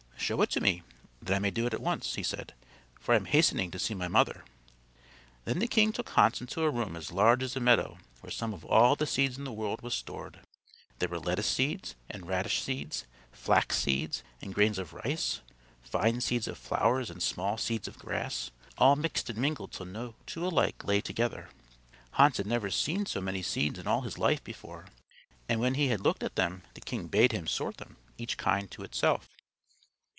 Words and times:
"Show 0.31 0.43
it 0.43 0.51
to 0.51 0.61
me 0.61 0.83
that 1.21 1.35
I 1.35 1.39
may 1.39 1.51
do 1.51 1.65
it 1.65 1.73
at 1.73 1.81
once," 1.81 2.13
he 2.13 2.23
said; 2.23 2.53
"for 3.01 3.11
I 3.11 3.15
am 3.17 3.25
hastening 3.25 3.69
to 3.71 3.79
see 3.79 3.93
my 3.95 4.07
mother." 4.07 4.45
Then 5.43 5.59
the 5.59 5.67
king 5.67 5.91
took 5.91 6.09
Hans 6.11 6.39
into 6.39 6.61
a 6.63 6.69
room 6.69 6.95
as 6.95 7.11
large 7.11 7.43
as 7.43 7.57
a 7.57 7.59
meadow 7.59 7.97
where 8.21 8.31
some 8.31 8.53
of 8.53 8.63
all 8.63 8.95
the 8.95 9.07
seeds 9.07 9.37
in 9.37 9.43
the 9.43 9.51
world 9.51 9.81
was 9.81 9.93
stored. 9.93 10.39
There 10.99 11.09
were 11.09 11.19
lettuce 11.19 11.47
seeds, 11.49 11.95
and 12.09 12.27
radish 12.27 12.61
seeds, 12.61 13.05
flax 13.33 13.77
seeds 13.79 14.23
and 14.41 14.53
grains 14.53 14.77
of 14.79 14.93
rice, 14.93 15.41
fine 15.81 16.21
seeds 16.21 16.47
of 16.47 16.57
flowers 16.57 17.09
and 17.09 17.21
small 17.21 17.57
seeds 17.57 17.87
of 17.89 17.99
grass, 17.99 18.51
all 18.77 18.95
mixed 18.95 19.29
and 19.29 19.39
mingled 19.39 19.73
till 19.73 19.87
no 19.87 20.13
two 20.25 20.45
alike 20.47 20.85
lay 20.85 21.01
together. 21.01 21.49
Hans 22.11 22.37
had 22.37 22.45
never 22.47 22.69
seen 22.69 23.05
so 23.05 23.19
many 23.19 23.41
seeds 23.41 23.79
in 23.79 23.87
all 23.87 24.01
his 24.01 24.17
life 24.19 24.43
before; 24.43 24.85
and 25.49 25.59
when 25.59 25.73
he 25.73 25.87
had 25.87 25.99
looked 25.99 26.23
at 26.23 26.35
them 26.35 26.63
the 26.75 26.79
king 26.81 27.07
bade 27.07 27.33
him 27.33 27.47
sort 27.47 27.77
them, 27.77 27.97
each 28.17 28.37
kind 28.37 28.71
to 28.71 28.83
itself. 28.83 29.27